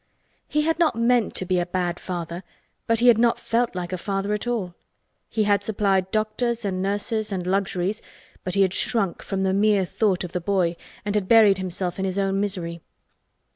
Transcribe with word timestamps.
He 0.47 0.63
had 0.63 0.79
not 0.79 0.95
meant 0.95 1.35
to 1.35 1.45
be 1.45 1.59
a 1.59 1.65
bad 1.67 1.99
father, 1.99 2.43
but 2.87 2.97
he 2.97 3.07
had 3.07 3.19
not 3.19 3.37
felt 3.37 3.75
like 3.75 3.93
a 3.93 3.99
father 3.99 4.33
at 4.33 4.47
all. 4.47 4.73
He 5.29 5.43
had 5.43 5.63
supplied 5.63 6.09
doctors 6.09 6.65
and 6.65 6.81
nurses 6.81 7.31
and 7.31 7.45
luxuries, 7.45 8.01
but 8.43 8.55
he 8.55 8.63
had 8.63 8.73
shrunk 8.73 9.21
from 9.21 9.43
the 9.43 9.53
mere 9.53 9.85
thought 9.85 10.23
of 10.23 10.31
the 10.31 10.41
boy 10.41 10.75
and 11.05 11.13
had 11.13 11.27
buried 11.27 11.59
himself 11.59 11.99
in 11.99 12.05
his 12.05 12.17
own 12.17 12.39
misery. 12.39 12.81